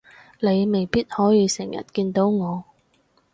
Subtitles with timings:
[0.39, 2.63] 你未必可以成日見到我